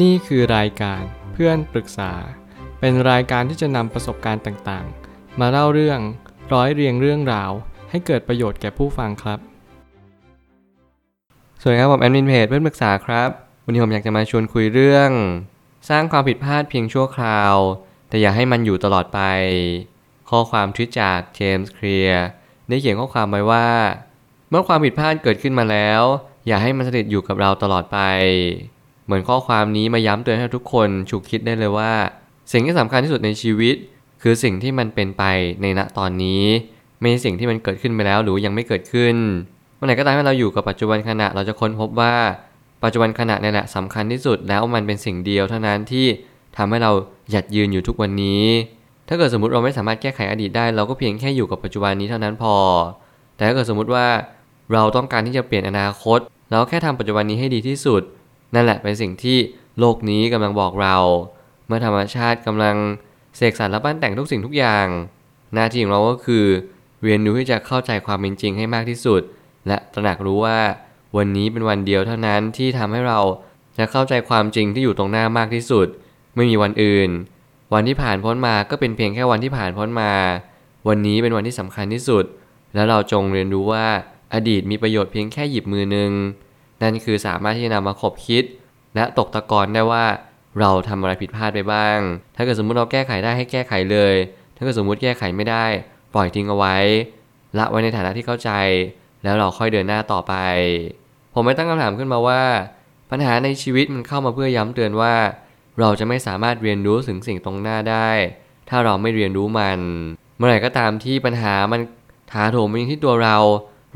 [0.00, 2.12] นี่คือรายการเพื่อนปรึกษา
[2.80, 6.00] เป็นรายการที่จะนำประสบการณ์ต่างๆ มาเล่าเรื่อง
[6.52, 7.50] ร้อยเรียงเรื่องราว
[7.90, 9.38] ให้เกิดประโยชน์แก่ผู้ฟังครับ
[11.60, 13.28] สวัสดีครับผมแอดมินเพจเพื่อนปรึกษาครับ
[13.64, 15.10] วันนี้ผมอยากจะมาชวนคุยเรื่อง
[15.88, 17.54] สร้างความผิดพลาดเพียงชั่วคราว
[18.08, 19.20] แต่อย่าให้มันอยู่ตลอดไป
[20.30, 22.24] ข้อความทวิตจากเจมส์เคลียร์
[22.68, 23.68] ได้เขียนข้อความไว้ว่า
[24.50, 26.02] เมื่อความผิดพลาดเกิดขึ้นมาแล้ว
[26.46, 27.98] อย่าให้มันสถิตอยู่กับเราตลอดไป
[29.12, 31.92] มือนข้อความนี้มาย้ำเตือนให้ทุกคนฉุกคิดได้เลยว่า
[32.52, 33.74] สิ่งที่สำคัญที่สุดในชีวิต
[34.22, 35.24] คือสิ่งที่มันเป็นไป
[35.62, 36.44] ในณตอนนี้
[37.00, 39.16] ไม่ใช่สิ่งที่มันเกิดขึ้นไปแล้วหรือยังไม่เกิดขึ้น
[39.76, 42.14] เมื่อไหร่ก็ตามที่เราอยู่กับปัจจุบันขณะเราจะค้นพบว่า
[42.84, 46.06] ปัจจุบันขณะนี่แหละสำคัญที่สุดแล้วมันเป็นสิ่งเดียวเท่านั้นที่
[46.56, 46.90] ทำให้เรา
[47.30, 48.44] หยัดยืนอยู่ทุกวันนี้
[49.08, 52.56] ถ้าเกิดสมมติเราไม่สามารถแก้ไขอดีตได้เราก็เพียงแค่อยู่กับปัจจุบันนี้เท่านั้นพอ
[53.36, 54.06] แต่ถ้าเกิดสมมติว่า
[54.72, 56.18] เราต้องการที่จะเปลี่ยนอนาคต
[56.50, 58.02] เราแค่ทำปัจจุบันนี้ให้ดีที่สุด
[58.54, 59.38] นั่นแหละเป็นสิ่งที่
[59.78, 60.96] โลกนี้กำลังบอกเรา
[61.66, 62.76] เมื่อธรรมชาติกำลัง
[63.36, 64.86] เสกสรรและปั้นแต่งทุกสิ่งทุกอย่าง
[65.54, 66.44] หน้าที่ของเราก็คือ
[67.04, 69.22] เรียนรู้ที่จะเข้าใจความเป็นจริงให้มากที่สุด
[69.66, 70.58] และตระหนักรู้ว่า
[71.16, 73.20] วันนี้เป็นวันเดียวเท่านั้นที่ทำให้เรา
[73.78, 75.86] จะเข้าใจความจริงที่อยู่ตรงหน้ามากที่สุด
[76.34, 77.10] ไม่มีวันอื่น
[77.74, 80.12] วันที่ผ่านพ้นมาก็เป็นเพียงแค่วันที่ผ่านพ้นมา
[80.88, 82.24] วันนี้เป็นวันที่สำคัญที่สุด
[82.74, 83.86] แล้วเราจงเรียนรู้ว่า
[84.34, 86.10] อดีตมีประโยชน์เพียงแค่หยิบมือหนึ่ง
[86.82, 88.44] นั่นคือสามารถที่จะนำมาขบคิด
[88.94, 90.04] และตกตะกอนได้ว่า
[90.60, 91.98] เราทำอะไรผิดพลาดไปบ้าง
[92.36, 94.14] ถ้าเกิดสมมุติเราแก้ไขได้ให้แก้ไขเลย
[94.56, 95.64] ถ้าเกิดสมมุติแก้ไขไม่ได้
[96.14, 96.76] ปล่อยทิ้งเอาไว้
[97.58, 98.50] ละไว้ในฐานะที่เข้าใจ
[99.22, 100.34] แล้วเราค่อยเดินหน้าต่อไป
[101.34, 102.42] ผมไม่ตั้งคำถามขึ้นมาว่า
[103.10, 105.14] ปัญหาในชีวิตมันเข้ามาเพื่อย้ำเตือนว่า
[105.80, 108.10] เราจะไม่สามารถเรียนรู้ถึงสิ่งตรงหน้าได้
[108.68, 109.78] ถ้าเราไม่เรียนรู้มัน
[110.36, 111.80] เมื่อไหร่ก็ตามที่ปัญหามัน
[112.32, 113.36] ถาโถมมาที่ตัวเรา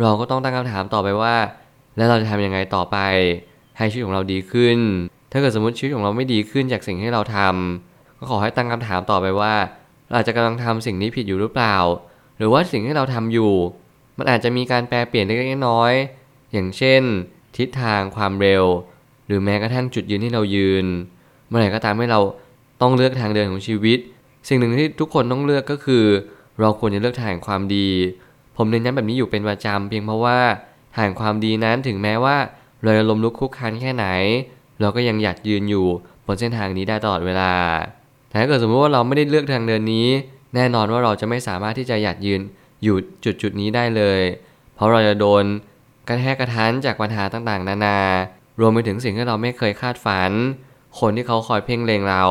[0.01, 1.37] เราก็ต้องตั้งคำถามต่อไปว่า
[1.97, 2.97] แล้วเราจะทำยังไงต่อไป
[3.79, 4.79] ให้ชีวิตของเราดีขึ้น
[5.33, 9.55] ถ้าเกิดสมมติชีวิตของเราไม่ดีขึ้นจากสิ่งที่เราทำก็ขอให้ตั้งคำถามต่อไปว่า
[10.07, 11.77] เราอาจจะกำลังทำสิ่งนี้ผิดอยู่หรือเปล่า
[12.39, 13.53] หรือว่าสิ่งที่เราทำอยู่
[14.19, 17.03] มันอาจจะมีการแปลเปลี่ยนเล็กๆน้อยๆอย่างเช่น
[17.57, 18.65] ทิศทางความเร็ว
[19.27, 20.87] หรือแม้กระทั่งจุดยืนที่เรายืน
[21.49, 22.21] เมื่อไหร่ก็ตามให้เรา
[22.83, 23.99] ต้องเลือกทางเดินของชีวิต
[24.49, 26.05] สิ่งหนึ่งที่ทุกคนต้องเลือกก็คือ
[26.61, 27.89] เราควรจะเลือกทางแห่งความดี
[28.57, 30.39] ผมเน้นย้ำแบบนี้อยู่เป็นประจำเพียงเพราะว่า
[30.97, 32.37] ทางความดีนั้นถึงแม้ว่า
[32.83, 34.07] เราจะล้มลุกคลุกคลานแค่ไหน
[34.81, 35.87] เราก็ยังอยากยืนอยู่
[36.27, 37.53] บนเส้นทางนี้ได้ตลอดเวลา
[38.29, 40.09] แต่ถ้าเกิดสมมติว่าเราไม่ได้เลือกทางเดินนี้
[40.55, 42.41] แน่นอนว่าเราจะไม่สามารถที่จะหยัดยืน
[42.83, 44.21] อยู่จุดจุดนี้ได้เลย
[44.75, 45.45] เพราะเราจะโดน
[46.09, 47.99] กระแทกกระทันจากปัญหาต่างๆ นานา
[48.61, 50.33] รวมไปถึงสิ่งที่เราไม่เคยคาดฝัน
[51.01, 52.25] คนที่เขาคอยเพ่งเลงเรา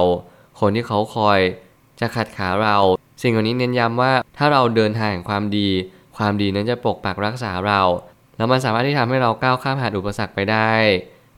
[0.60, 1.40] คนที่เขาคอย
[2.00, 2.78] จะขัดขาเรา
[3.22, 5.70] สิ่งเหล่านี้เน้นย้ำว่าถ้าเราเดินทางแห่งความดี
[6.18, 7.82] ความดีนั้นจะปกปักรักษาเรา
[8.38, 10.72] แล้วมันสามารถที่ทำให้เราก้าวข้ามผ่านอุปสรรคไปได้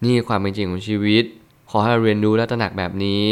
[0.04, 1.24] นี่ความเป็นจริงของชีวิต
[1.70, 3.28] ขอให้เราเรียนรู้และตระหนักแบบนี้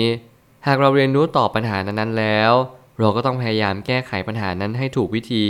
[0.68, 2.52] หากเราเรียนรู้ตอบปัญหานั้นๆแล้ว
[3.00, 5.48] เราก็ต้องพยายามแก้ไขปัญหานั้นให้ถูกวิธี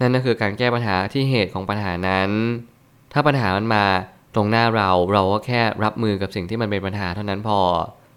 [0.00, 2.30] นั่นก็คือการแก้ปัญหาที่เหตุของปัญหานั้น
[3.12, 3.84] ถ้าปัญหามันมา
[4.34, 7.60] ตรงหน้าเราเราก็แค่รับมือกับสิ่งที่มันเป็นปัญหาเท่านั้นพอ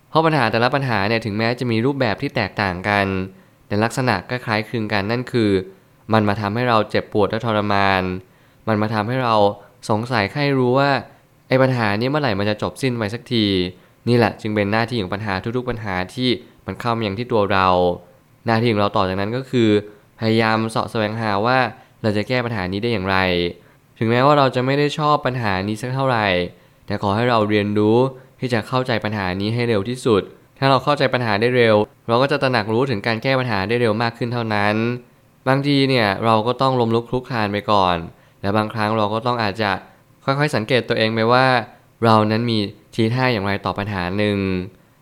[0.10, 3.08] เพราะปัญหาแต่ละปัญหาเนี่ยถึงแม้จะมีรูปแบบที่แตกต่างกัน
[3.68, 5.52] แต่ลักษณะก็คล้ายคลึงกันนั่นคือ
[6.14, 8.02] มันมาทำให้เราเจ็บปวดและทรมาน
[8.68, 9.36] มันมาทำให้เรา
[9.90, 10.90] สงสัยใครรู้ว่า
[11.48, 13.46] ไอ้ปัญหานี้เมื่อไหร่มันจะจบสิ้นไปสักที
[14.08, 16.30] นี่แหละจึงเป็นหน้าที่ของปัญหาทุกๆปัญหาที่
[16.66, 17.68] มันเข้ามาอย่างที่ตัวเรา
[18.46, 19.70] หน้าที่ของเราต่อจากนั้นก็คือ
[20.20, 21.58] พยายามเสาะแสวงหาว่า
[22.02, 23.18] เราจะแก้ปัญหานี้ได้อย่างไร
[23.98, 26.28] ถึงแม้ว่าเราจะไม่ได้ชอบปัญหานี้สักเท่าไหร่
[26.86, 27.98] แต่ขอให้เราเรียนรู้
[28.40, 30.22] ที่จะเข้าใจปัญหานี้ให้เร็วที่สุด
[30.60, 31.76] ถ้าเราเข้าใจปัญหาได้เร็ว
[32.08, 34.76] เราก็จะตระหนักรู้ถึงการแก้ปัญหาได้เร็วมากขึ้นเท่านั้น
[35.48, 37.98] บางทีเนี่ยเราก็ต้องล้มลุกคลุกคลานไปก่อน
[38.44, 39.72] และบางครั้งเราก็ต้องอาจจะ
[40.26, 41.46] ค่อยๆสังเกตตัวเองไปว่า
[42.04, 42.58] เรานั้นมี
[42.96, 44.38] ทีท่าอย่างไรต่อปัญหาหนึ่ง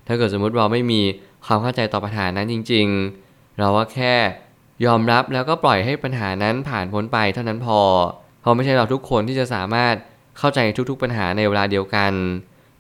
[0.08, 1.02] ถ้าเกิดสมมุติเราไม่มี
[1.46, 2.88] ความเข้าใจต่อปัญหานั้นจริง
[3.24, 4.16] ๆ เราก็แค่
[4.86, 7.80] ยอมรับแล้วก็ปล่อยให้ปัญหานั้นผ่านพ้นไปเท่านั้นพอ
[8.42, 9.96] เพราะไม่ใช่เราทุกคนที่จะสามารถ
[10.38, 10.60] เข้าใจ
[10.90, 12.12] ทุกๆปัญหาในเวลาเดียวกัน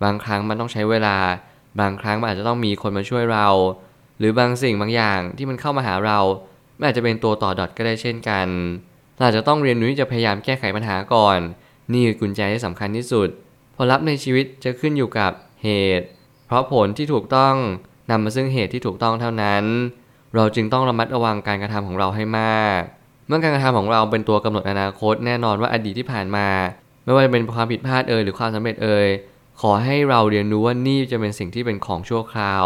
[0.03, 1.17] บางครั้งมันต้องใช้เวลา
[1.79, 3.47] บางครั้งมันอาจจะต้องมีคนมาช่วยเรา
[4.19, 6.19] หรือบางสิ่งบางอย่างที่มันเข้ามาหาเรา
[6.77, 8.47] มันอาจจะเป็นตัวต่อดอทก็ได้เช่นกัน
[9.19, 11.39] เราจจะต้องเรียนรู้ที่จะพยายามแก้ไขปัญหาก่อน
[11.91, 13.27] นี่คือกุญแจที่สำคัญที่สุด
[13.75, 15.31] ผลลัพธ์ในชีวิตจะขึ้นอยู่กับ
[15.63, 15.69] เห
[15.99, 16.07] ตุ
[16.47, 17.55] เพราะผลที่ถูกต้อง
[18.09, 19.63] นำมาซึ่งเหตุที่ถูกต้องเท่านั้น
[20.35, 22.81] เราจึงต้องระมัดระวังการกระทำของเราให้มาก
[23.27, 26.47] เมื่อการกระทำของเราเป็นตัวกำหนดอนาคตแน่นอนว่าอดีตที่ผ่านมา
[27.03, 29.07] ไม่ว่าจะเป็นความผิดพลาดเอ่ยหรือความสำเร็จเอ่ย
[29.61, 32.65] ขอให้เราเรียนรู้ว่านี่จะเป็นสิ่งที่เป็นของชั่วคราว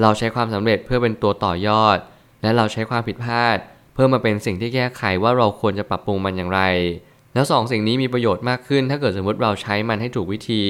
[0.00, 1.98] เราใช้ความสำเร็จเพื่อเป็นตัวต่อยอด
[2.42, 3.56] และเราใช้ความผิดพลาด
[3.92, 6.60] เพื่อมาเป็นสิ่งที่แก้ไขว่าเราควรจะปรับปรุงมันอย่างไร
[7.34, 10.64] แล้วสองสิ่งนี้มีประโยชน์มากขึ้น ถ้าเกิดสมมติเราใช้มันให้ถูกวิธี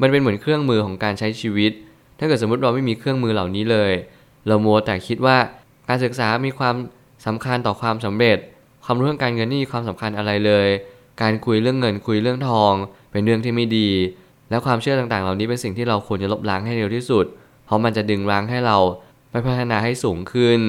[0.00, 1.72] มันเป็นเหมือนเครื่องมือของการใช้ชีวิต
[2.18, 3.92] ถ้าเกิดสมมติเราไม่มีเครื่องมือเหล่านี้เลย
[4.46, 5.36] เรามัวแต่คิดว่า
[5.88, 6.74] การศึกษามีความ
[7.26, 8.38] สำคัญต่อความสำเร็จ
[8.84, 10.68] ความรู้เรื่องการเงินนี่มีความสำคัญอะไรเลย
[11.22, 12.74] การคุยเรื่องเงินคุยเรื่องทอง
[13.10, 13.90] เป็นเรื่องที่ไม่ดี
[14.50, 17.24] และความเชื่อต่างๆ เหล่านี้เป็นสิ่งที่เราควรจะลบล้างให้เร็วที่สุด
[17.64, 18.76] เพราะมันจะดึงรั้งให้เรา
[19.30, 20.60] ไปพัฒนาให้สูงขึ้น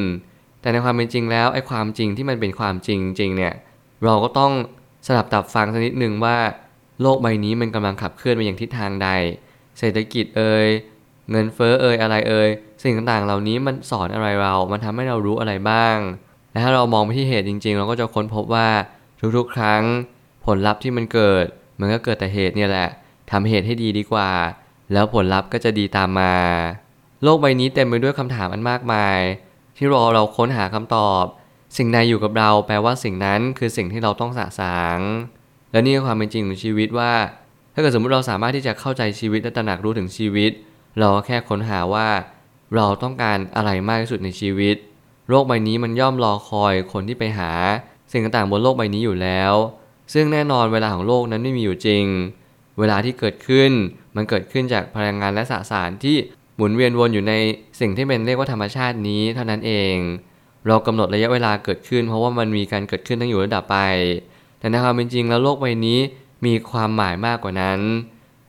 [0.61, 3.53] แต่ในความเป็นจริงแล้วไอ้ความจริงที่มันเป็นความจริงจริงเนี่ย
[4.03, 4.51] เราก็ต้อง
[5.07, 6.37] สลับตับฟังสักนิดหนึ่งว่า
[7.01, 9.09] โลกใบนี้มันกำลังขับเคลื่อนไปอย่างทิศทางใด
[9.79, 10.67] เศรษฐกิจเอ่ย
[11.31, 12.49] เงินเฟ้อเอ่ยอะไรเอ่ย
[12.83, 15.97] สิ่งต่างๆ เหล่านี้มันสอนอะไรเรา มันทำให้เรารู้อะไรบ้าง
[16.51, 18.69] และถ้าเรามองไปที่เหตุจริง ๆ เราก็จะค้นพบว่า
[19.37, 19.83] ทุกๆ ครั้ง
[20.45, 21.45] ผลลัพธ์ที่มันเกิด
[21.79, 22.89] มันก็เกิดแต่เหตุเนี่ยแหละ
[23.31, 24.31] ทำเหตุให้ดีดีกว่า
[24.93, 26.35] แล้วผลลัพธ์ก็จะดีตามมา
[27.23, 29.19] โลกใบนี้เต็มไปด้วยคำถามอันมากมาย
[29.83, 31.23] ที่รอเราค้นหาคำตอบ
[31.77, 34.99] สิ่งใดอยู่กับเราแปลว่าสิ่งนั้นคือสิ่งที่เราต้องสะสาง
[35.71, 37.13] และนี่คือความเป็นจริงของชีวิตว่า
[37.73, 40.51] ถ้าเกิดสมมติเราสามารถที่จะเข้าใจชีวิตและตระหนักรู้ถึงชีวิต
[40.99, 42.07] เราก็แค่ค้นหาว่า
[42.75, 44.75] เราต้องการอะไรมากที่สุดในชีวิต
[45.29, 47.51] โลกใบนี้มันย่อมรอคอยคนที่ไปหา
[48.11, 49.53] สิ่งต่างๆบนโลกใบนี้อยู่แล้ว
[50.13, 52.05] ซึ่งแน่นอนเวลาของโลกนั้นไม่มีอยู่จริง
[52.79, 53.71] เวลาที่เกิดขึ้น
[54.15, 56.17] มันเกิดขึ้นจากพลังงานและสสารที่
[56.55, 57.33] หมุนเวียนวนอยู่ใน
[57.79, 59.95] สิ่งที่เป็นเรียกว่าธรรมชาตินี้เท่านั้นเอง
[60.67, 63.77] เรากำหนดระยะเวลาเกิดขึ้น เพราะว่ามันมีการเกิดขึ้นตั้งอยู่ระดับไป
[64.59, 65.99] แต่ในความเป็นจริงแล้วโลกใบนี้
[66.45, 67.79] มีความหมายมากกว่านั้น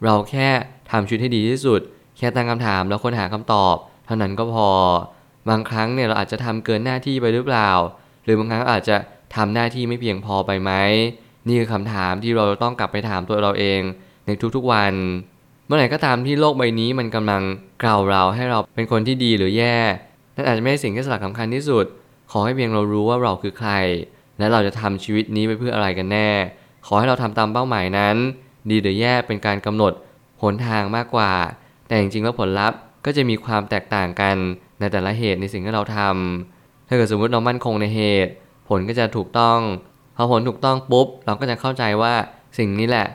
[0.05, 0.49] เราแค่
[0.91, 1.81] ทำชีวิตให้ดีที่สุด
[2.17, 3.77] แค่ตั้งคำถามแล้วค้นหาคำตอบ
[4.07, 4.69] เท่านั้นก็พอ
[5.49, 7.71] บางครั้งเนี่ยเราอาจจะทำเกินหน้าที่ไปหรือเปล่า
[8.25, 8.97] หรือบางครั้งอาจจะ
[9.37, 10.73] ทำหน้าที่ไม่เพียงพอไปไหม
[11.47, 13.81] นี่คือคำถามที่เราต้องกลับไปถามตัวเราเอง
[14.27, 14.93] ในทุกๆวัน
[15.67, 17.43] เมื่อไหร่ก็ตามที่โลกใบนี้มันกำลัง
[17.85, 19.77] กล่าวเราให้เราเป็นคนที่ดีหรือแย่
[20.35, 21.85] นั่นอาจจะไม่ใช่สิ่งที่สำคัญที่สุด
[22.31, 23.73] ขอให้เพียงเรารู้ว่าเราคือใคร
[24.39, 26.29] และเราจะทำชีวิตนี้ไปเพื่ออะไรกันแน่
[26.87, 28.17] ขอให้เราทำตามเป้าหมายนั้น
[28.71, 29.93] ดีหรือแย่เป็นการกำหนด
[30.43, 31.33] หนทางมากกว่า
[31.87, 34.37] แต่จริงๆแล้วผลลัพธ์ก็จะมีความแตกต่างกัน
[34.79, 38.33] ในแต่ละเหตุในสิ่งที่เราทำถ้าเกิดสมมติเรามั่นคงในเหตุ
[38.69, 39.59] ผลก็จะถูกต้อง
[40.17, 42.15] พอผลถูกต้องปุ๊บ เราก็จะเข้าใจว่า
[42.59, 43.07] สิ่งนี้แหละ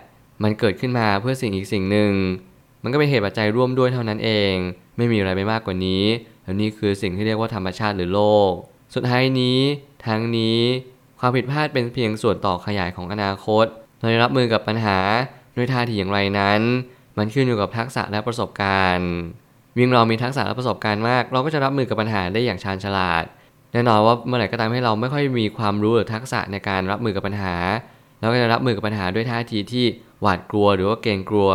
[0.43, 2.11] มันเกิดขึ้นมาเพื่อสิ่งอีกสิ่งหนึ่ง
[2.87, 4.53] มันก็เป็นเหตุปัจจัยร่วมด้วยเท่านั้นเอง
[4.97, 6.03] ไม่มีอะไรไปมากกว่านี้
[6.43, 8.51] แล้วนี่คือสิ่งที่เรียกว่าธรรมชาติหรือโลก
[8.95, 9.59] สุดท้ายนี้
[10.07, 10.59] ทั้งนี้
[11.19, 13.65] ความผิดพลาดเป็นเพียงส่วนต่อขยายของอนาคต
[13.99, 14.97] เราจะรับมือกับปัญหา
[15.55, 16.61] ด้วยท่าทีอย่างไรนั้น
[17.17, 19.11] มันขึ้นอยู่กับทักษะและประสบการณ์
[19.77, 23.23] ยิ่งเรามีทักษะและประสบการณ์มาก เราก็จะรับมือกับปัญหาได้อย่างชาญฉลาด
[23.73, 27.55] แน่นอนว่าเมื่อไหร่ก็ตามให้เราไม่ค่อยมีความรู้หรือทักษะในการรับมือกับปัญหา
[28.19, 29.85] เราก็จะรับมือกับปัญหาด้วยท่าทีที่
[30.21, 31.49] หวาดกลัวหรือว่าเกรงกลัว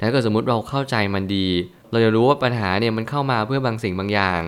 [0.00, 1.46] ถ้าเกิดสมมติเราเข้าใจมันดี
[1.90, 4.40] เราจะรู้ว่าปัญหาเนี่ยมันเข้ามาเพื่อบางสิ่งบางอย่าง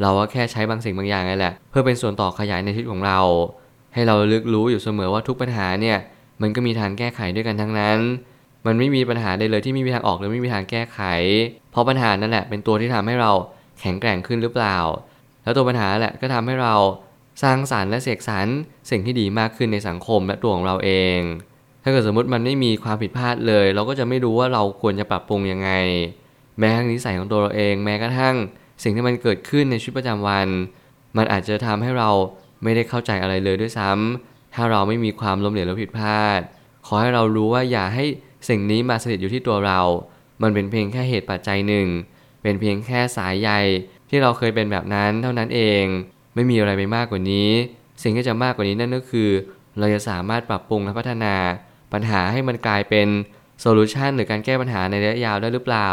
[0.00, 3.20] เราก็แค่ใช้บางสิ่งบางอย่างนี่แหละ เพื่อเป็นส่วนต่อขยายในชีวิตของเรา
[3.94, 5.98] ให้เราลึกรู้อยู่เสมอว่าทุกปัญหาเนี่ย
[6.42, 7.98] มันก็มีทางแก้ไขด้วยกันทั้งนั้น
[8.66, 11.00] มันไม่มีปัญหาใดเลยที่ไม่มีทางออกหรือไม่มีทางแก้ไข
[11.70, 13.32] เพราะปัญหานั่นแหละเป็นตัวที่ทำให้เรา
[13.80, 14.76] แข็งแกร่งขึ้นหรือเปล่า
[15.42, 16.74] แล้วตัวปัญหาแหละก็ทำให้เรา
[17.42, 18.46] สร้างสารรค์และเสกสรร
[18.90, 21.18] สิ่งที่ดีมากขึ้นในสังคมและตัวของเราเอง
[21.82, 25.70] ถ้าเกิดสมมติมันไม่มีความผิดพลาดเลย เราก็จะไม่รู้ว่าเราควรจะปรับปรุงยังไง
[26.58, 28.36] แม้ทั้งนิสัยของตัวเราเอง แม้กระทั่ง
[28.82, 30.48] สิ่งที่มันเกิดขึ้นในชีวิตประจำวัน
[31.16, 32.10] มันอาจจะทำให้เรา
[32.62, 36.40] ไม่ได้เข้าใจอะไรเลยด้วยซ้ำถ้าเราไม่มีความล้มเหลวหรือผิดพลาด
[36.86, 38.04] ขอให้เรารู้ว่าอย่าให้
[38.48, 39.80] สิ่งนี้มาสถิตอยู่ที่ตัวเรา
[40.42, 41.86] มันเป็นเพียงแค่เหตุปัจจัยหนึ่ง
[42.42, 43.50] เป็นเพียงแค่สายใย
[44.08, 45.84] ที่เราเคยเป็นแบบนั้นเท่านั้นเอง
[46.34, 47.50] ไม่มีอะไรไปมากกว่านี้
[48.02, 49.30] สิ่งที่จะมากกว่านี้นั่นก็คือ
[49.78, 51.34] เราจะสามารถปรับปรุงและพัฒนา
[51.92, 53.08] ปัญหาให้มันกลายเป็น
[53.60, 55.90] โซลูชันหรือการแก้ปัญหาในระยะยาวได้หรือเปล่า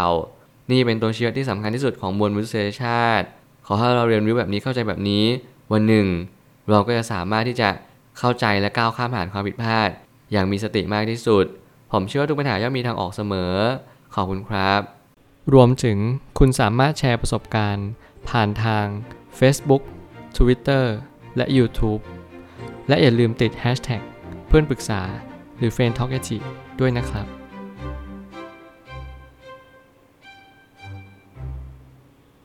[0.71, 3.25] นี่เป็นตัวชี้วัดที่สำคัญที่สุดของมวลมนุษยชาติ
[3.65, 5.25] ขอให้เราเรียนรู้แบบนี้เข้าใจแบบนี้
[5.73, 6.07] วันหนึ่ง
[6.69, 7.69] เราก็จะสามารถที่จะ
[8.17, 9.89] เข้าใจและก้าวข้ามผ่านความผิดพลาด
[10.31, 11.45] อย่างมีสติมากที่สุด
[11.91, 13.53] ผมเชื่อว่าทุกปัญหาย่อมมีทางออกเสมอ
[14.15, 14.81] ขอบคุณครับ
[15.53, 15.97] รวมถึง
[16.39, 17.87] คุณสามารถแชร์ประสบการณ์
[18.29, 18.85] ผ่านทาง
[19.39, 19.83] Facebook
[20.37, 20.85] Twitter
[21.37, 22.01] และ YouTube
[22.87, 24.01] และอย่าลืมติด Hashtag
[24.47, 25.01] เพื่อนปรึกษา
[25.57, 26.11] หรือ f r ร e n d t a l k
[26.79, 27.36] ด้วยนะครับ